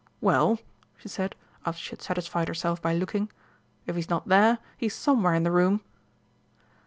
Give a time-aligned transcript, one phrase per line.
[0.19, 0.57] Well,"
[0.97, 3.29] she said, after she had satisfied herself by looking,
[3.85, 5.81] "if he's not there, he's somewhere in the room!"